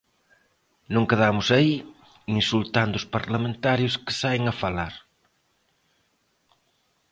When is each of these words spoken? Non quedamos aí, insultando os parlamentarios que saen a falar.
Non 0.93 1.07
quedamos 1.09 1.47
aí, 1.57 1.73
insultando 2.39 2.95
os 3.01 3.09
parlamentarios 3.15 3.93
que 4.05 4.13
saen 4.21 4.43
a 4.47 4.57
falar. 4.61 4.93